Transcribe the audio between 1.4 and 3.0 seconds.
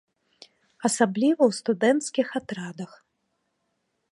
студэнцкіх атрадах.